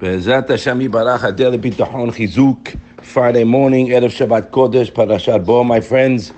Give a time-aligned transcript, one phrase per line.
[0.00, 6.32] Be'ezrat Hashem Yibarach Adel Bitachon Chizuk Friday morning Erev Shabbat Kodesh Parashat Bo my friends.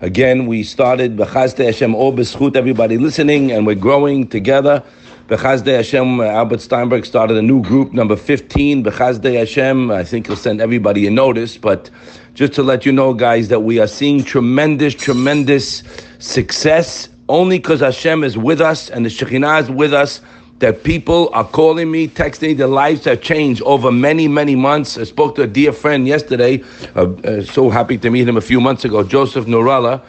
[0.00, 4.82] Again we started Bechazde Hashem O B'schut everybody listening and we're growing together.
[5.28, 9.92] Bechazde Hashem Albert Steinberg started a new group number 15 Bechazde Hashem.
[9.92, 11.90] I think he'll send everybody a notice but
[12.34, 15.84] just to let you know guys that we are seeing tremendous tremendous
[16.18, 20.20] success only because Hashem is with us and the Shekhinah is with us
[20.64, 24.96] that people are calling me, texting, their lives have changed over many, many months.
[24.96, 26.64] I spoke to a dear friend yesterday,
[26.96, 30.00] uh, uh, so happy to meet him a few months ago, Joseph Norella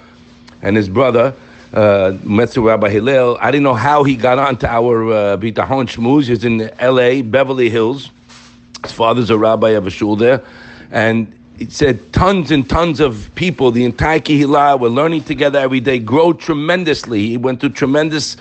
[0.61, 1.35] and his brother,
[1.73, 3.37] uh, Rabbi Hillel.
[3.41, 6.29] I didn't know how he got onto our uh, Bitahon Shmuz.
[6.29, 8.11] He's in LA, Beverly Hills.
[8.81, 10.41] His father's a rabbi of a shul there.
[10.89, 15.81] And it said tons and tons of people, the entire Kehilla, were learning together every
[15.81, 17.27] day, grow tremendously.
[17.27, 18.37] He went through tremendous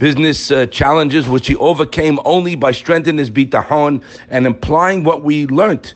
[0.00, 5.46] business uh, challenges, which he overcame only by strengthening his bitahon and implying what we
[5.46, 5.92] learned.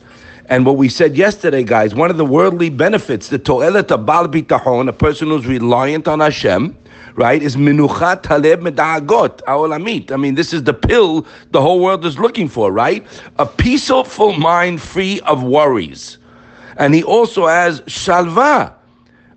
[0.47, 4.87] And what we said yesterday, guys, one of the worldly benefits, the to'elet bal bitahon,
[4.87, 6.77] a person who's reliant on Hashem,
[7.15, 10.11] right, is minuchat taleb medagot, aolamit.
[10.11, 13.05] I mean, this is the pill the whole world is looking for, right?
[13.39, 16.19] A peaceful mind free of worries.
[16.77, 18.71] And he also has shalva.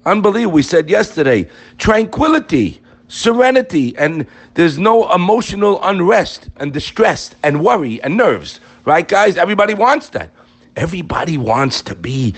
[0.04, 0.52] Unbelievable.
[0.52, 8.16] We said yesterday, tranquility serenity and there's no emotional unrest and distress and worry and
[8.16, 8.60] nerves.
[8.84, 9.36] Right, guys?
[9.36, 10.30] Everybody wants that.
[10.76, 12.34] Everybody wants to be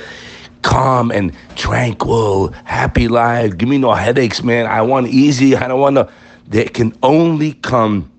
[0.62, 3.56] calm and tranquil, happy life.
[3.56, 4.66] Give me no headaches, man.
[4.66, 5.56] I want easy.
[5.56, 6.10] I don't want to.
[6.48, 8.10] They can only come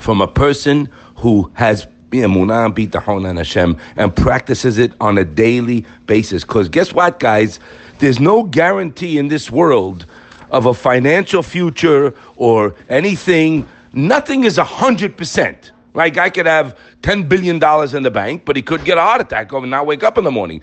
[0.00, 5.86] from a person who has emunah bitachon and Hashem and practices it on a daily
[6.06, 6.44] basis.
[6.44, 7.58] Because guess what, guys?
[7.98, 10.06] There's no guarantee in this world
[10.52, 15.70] of a financial future or anything, nothing is 100%.
[15.94, 17.56] Like I could have $10 billion
[17.96, 20.24] in the bank, but he could get a heart attack and not wake up in
[20.24, 20.62] the morning.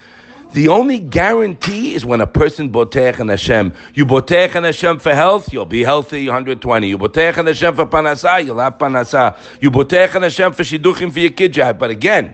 [0.54, 3.72] The only guarantee is when a person botech and Hashem.
[3.94, 6.88] You botech and Hashem for health, you'll be healthy, 120.
[6.88, 9.38] You botech and Hashem for panasa, you'll have panasa.
[9.62, 12.34] You botech and Hashem for shidduchim for your kid But again,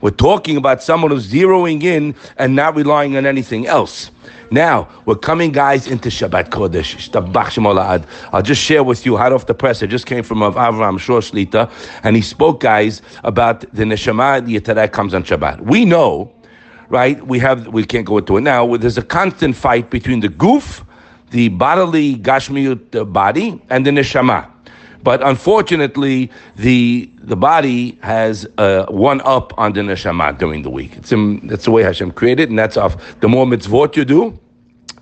[0.00, 4.10] we're talking about someone who's zeroing in and not relying on anything else.
[4.50, 6.94] Now, we're coming, guys, into Shabbat Kodesh.
[8.32, 11.20] I'll just share with you, hot off the press, I just came from Avram Schorr
[11.20, 11.70] Shlita,
[12.04, 15.62] and he spoke, guys, about the Neshama Yeterah comes on Shabbat.
[15.62, 16.32] We know,
[16.88, 20.28] right, we have, we can't go into it now, there's a constant fight between the
[20.28, 20.84] goof,
[21.30, 24.48] the bodily Gashmiut uh, body, and the Neshama.
[25.06, 30.96] But unfortunately, the the body has uh, one up on the neshama during the week.
[30.96, 33.20] It's in, that's the way Hashem created, and that's off.
[33.20, 34.36] The more mitzvot you do,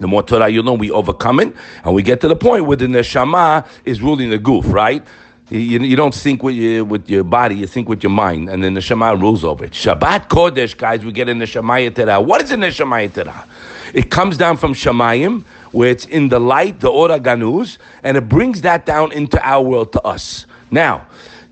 [0.00, 2.76] the more Torah you know, we overcome it, and we get to the point where
[2.76, 5.02] the neshama is ruling the goof, right?
[5.48, 8.62] You, you, don't think with your, with your body, you think with your mind, and
[8.62, 9.72] then the Shema rules over it.
[9.72, 12.20] Shabbat Kodesh, guys, we get in the Shemayah Terah.
[12.20, 13.46] What is the Shemayah Terah?
[13.94, 18.28] It comes down from Shemayim, where it's in the light, the Ora Ganuz, and it
[18.28, 20.46] brings that down into our world to us.
[20.70, 21.06] Now,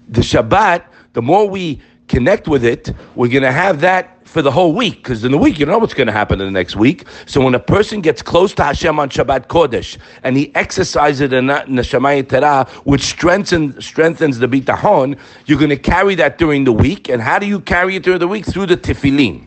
[0.09, 4.51] the Shabbat, the more we connect with it, we're going to have that for the
[4.51, 6.53] whole week, because in the week you don't know what's going to happen in the
[6.53, 7.05] next week.
[7.27, 11.35] So when a person gets close to Hashem on Shabbat Kodesh and he exercises it
[11.35, 16.65] in the Shemayah Terah, which strengthens strengthens the bitahon, you're going to carry that during
[16.65, 17.11] the week.
[17.11, 18.47] And how do you carry it during the week?
[18.47, 19.47] Through the tefillin.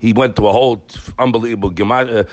[0.00, 0.84] He went to a whole
[1.18, 2.24] unbelievable uh, uh,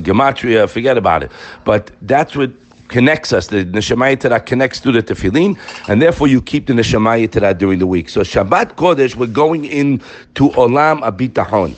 [0.00, 1.32] gematria, forget about it.
[1.64, 2.52] But that's what
[2.88, 3.48] connects us.
[3.48, 7.78] The Neshama Yeterah connects to the Tefillin, and therefore you keep the Neshama Yeterah during
[7.80, 8.08] the week.
[8.08, 11.76] So Shabbat Kodesh, we're going into Olam Abitahon.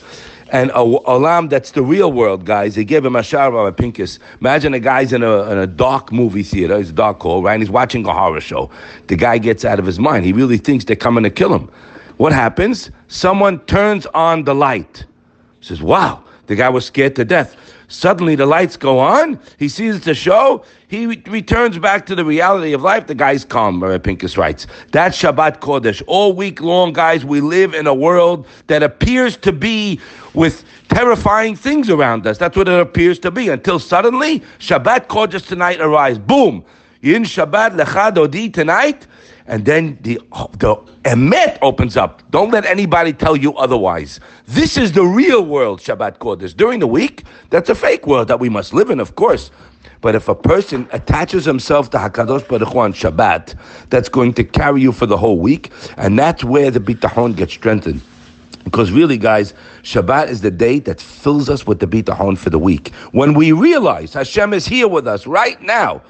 [0.51, 2.77] And a, Olam, that's the real world, guys.
[2.77, 4.21] They gave him a shower a Pinkus.
[4.41, 6.79] Imagine a guy's in a, in a dark movie theater.
[6.79, 7.55] It's dark hole, right?
[7.55, 8.71] And he's watching a horror show.
[9.09, 10.25] The guy gets out of his mind.
[10.25, 11.69] He really thinks they're coming to kill him.
[12.17, 12.91] What happens?
[13.09, 15.05] Someone turns on the light.
[15.61, 17.57] Says, wow, the guy was scared to death.
[17.89, 19.39] Suddenly the lights go on.
[19.59, 20.65] He sees the show.
[20.89, 23.07] He re- returns back to the reality of life.
[23.07, 24.67] The guy's calm, Rabbi Pinkus writes.
[24.91, 26.03] That's Shabbat Kodesh.
[26.07, 30.01] All week long, guys, we live in a world that appears to be
[30.35, 32.39] with terrifying things around us.
[32.39, 36.19] That's what it appears to be until suddenly Shabbat Kodesh tonight arrives.
[36.19, 36.65] Boom.
[37.03, 39.07] In Shabbat Lecha Dodi tonight
[39.49, 40.21] and then the
[40.59, 42.23] the emet opens up.
[42.31, 44.21] Don't let anybody tell you otherwise.
[44.47, 46.57] This is the real world, Shabbat Kodesh.
[46.57, 49.51] During the week, that's a fake world that we must live in, of course.
[50.01, 53.55] But if a person attaches himself to Hakadosh Baruch Hu on Shabbat,
[53.89, 57.53] that's going to carry you for the whole week, and that's where the bitachon gets
[57.55, 58.03] strengthened.
[58.65, 62.59] Because really, guys, Shabbat is the day that fills us with the bitachon for the
[62.59, 62.93] week.
[63.13, 66.03] When we realize Hashem is here with us right now,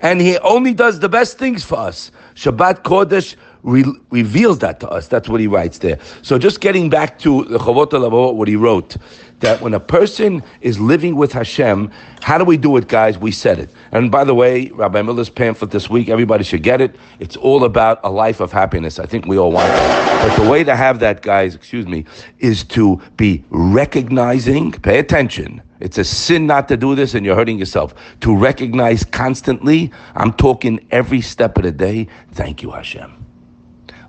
[0.00, 2.10] and He only does the best things for us.
[2.34, 5.08] Shabbat Kodesh re- reveals that to us.
[5.08, 5.98] That's what he writes there.
[6.22, 8.96] So just getting back to the Chovot Halevavot, what he wrote,
[9.40, 11.90] that when a person is living with Hashem,
[12.22, 13.18] how do we do it, guys?
[13.18, 13.70] We said it.
[13.92, 16.96] And by the way, Rabbi Miller's pamphlet this week, everybody should get it.
[17.18, 18.98] It's all about a life of happiness.
[18.98, 20.28] I think we all want it.
[20.28, 22.06] But the way to have that, guys, excuse me,
[22.38, 25.60] is to be recognizing, pay attention.
[25.80, 27.94] It's a sin not to do this and you're hurting yourself.
[28.20, 33.26] To recognize constantly, I'm talking every step of the day, thank you, Hashem.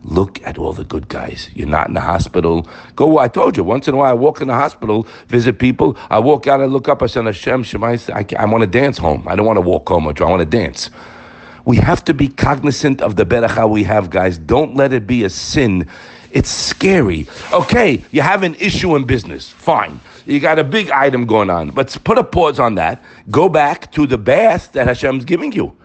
[0.03, 1.49] Look at all the good guys.
[1.53, 2.67] You're not in the hospital.
[2.95, 3.17] Go.
[3.17, 4.11] I told you once in a while.
[4.11, 5.97] I walk in the hospital, visit people.
[6.09, 6.61] I walk out.
[6.61, 7.03] I look up.
[7.03, 9.27] I say, Hashem, Shemai, I, I want to dance home.
[9.27, 10.07] I don't want to walk home.
[10.07, 10.89] I want to dance.
[11.65, 14.37] We have to be cognizant of the beracha we have, guys.
[14.37, 15.89] Don't let it be a sin.
[16.37, 17.25] It's scary.
[17.51, 19.49] Okay, you have an issue in business.
[19.49, 19.99] Fine.
[20.27, 21.71] You got a big item going on.
[21.71, 23.03] But put a pause on that.
[23.31, 25.75] Go back to the bath that Hashem's giving you.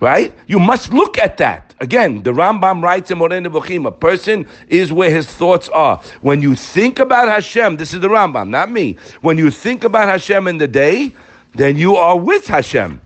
[0.00, 0.34] Right?
[0.48, 1.74] You must look at that.
[1.78, 5.98] Again, the Rambam writes in Moreh Nevuchim, a person is where his thoughts are.
[6.22, 8.94] When you think about Hashem, this is the Rambam, not me.
[9.20, 11.14] When you think about Hashem in the day,
[11.54, 13.00] then you are with Hashem.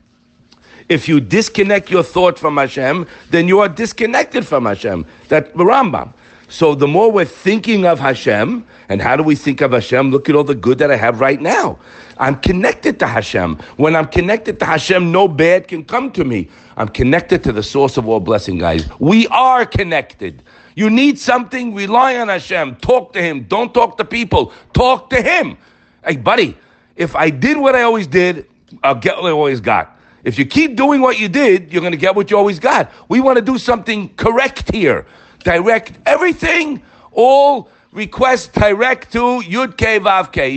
[0.89, 5.05] If you disconnect your thought from Hashem, then you are disconnected from Hashem.
[5.29, 6.15] That Rambam.
[6.51, 10.11] So the more we're thinking of Hashem, and how do we think of Hashem?
[10.11, 11.79] Look at all the good that I have right now.
[12.17, 13.57] I'm connected to Hashem.
[13.77, 16.49] When I'm connected to Hashem, no bad can come to me.
[16.79, 18.89] I'm connected to the source of all blessing, guys.
[18.99, 20.43] We are connected.
[20.75, 22.77] You need something, rely on Hashem.
[22.77, 23.45] Talk to Him.
[23.45, 24.55] Don't talk to people.
[24.73, 25.59] Talk to Him.
[26.03, 26.57] Hey, buddy,
[26.97, 28.49] if I did what I always did,
[28.83, 29.97] I'll get what I always got.
[30.25, 32.91] If you keep doing what you did, you're going to get what you always got.
[33.09, 35.07] We want to do something correct here
[35.41, 36.83] direct everything,
[37.13, 40.51] all requests direct to Yud K Vav K.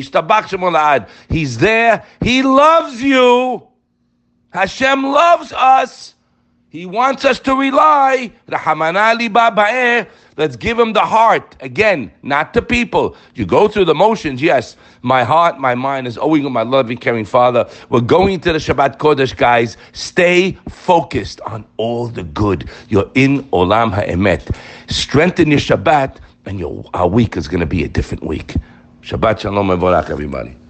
[1.30, 2.06] He's there.
[2.22, 3.68] He loves you.
[4.52, 6.16] Hashem loves us.
[6.72, 8.32] He wants us to rely.
[10.38, 11.58] Let's give him the heart.
[11.60, 13.18] Again, not the people.
[13.36, 14.78] You go through the motions, yes.
[15.02, 17.70] My heart, my mind is owing to my loving, caring Father.
[17.90, 19.76] We're going to the Shabbat Kodesh, guys.
[19.92, 22.70] Stay focused on all the good.
[22.88, 24.56] You're in Olam HaEmet.
[24.90, 28.56] Strengthen your Shabbat, and your, our week is going to be a different week.
[29.02, 30.61] Shabbat Shalom and everybody.